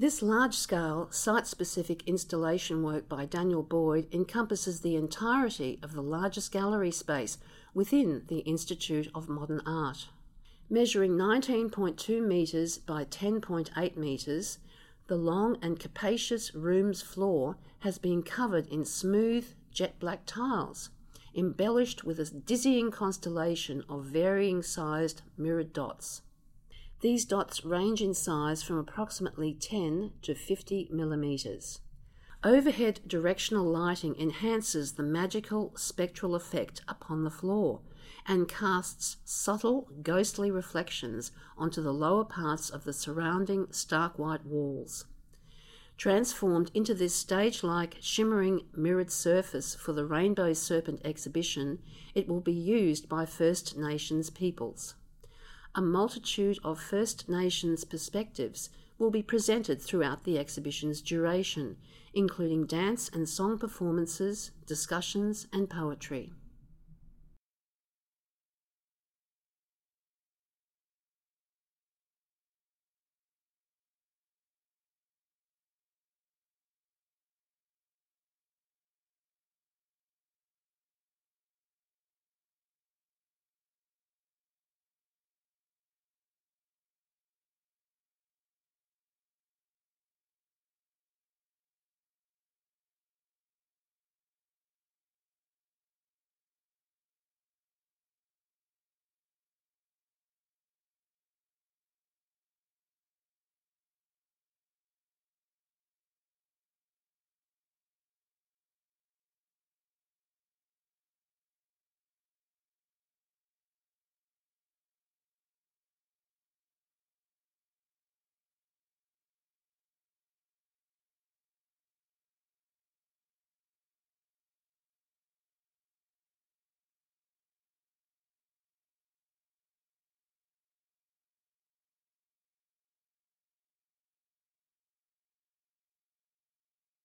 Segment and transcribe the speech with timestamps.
[0.00, 6.04] This large scale, site specific installation work by Daniel Boyd encompasses the entirety of the
[6.04, 7.38] largest gallery space
[7.74, 10.06] within the Institute of Modern Art.
[10.70, 14.58] Measuring 19.2 metres by 10.8 metres,
[15.08, 20.90] the long and capacious room's floor has been covered in smooth, jet black tiles,
[21.34, 26.22] embellished with a dizzying constellation of varying sized mirrored dots.
[27.00, 31.80] These dots range in size from approximately 10 to 50 millimetres.
[32.42, 37.82] Overhead directional lighting enhances the magical spectral effect upon the floor
[38.26, 45.04] and casts subtle, ghostly reflections onto the lower parts of the surrounding stark white walls.
[45.96, 51.78] Transformed into this stage like, shimmering, mirrored surface for the Rainbow Serpent exhibition,
[52.14, 54.94] it will be used by First Nations peoples
[55.74, 61.76] a multitude of First Nations perspectives will be presented throughout the exhibition's duration,
[62.14, 66.32] including dance and song performances, discussions, and poetry.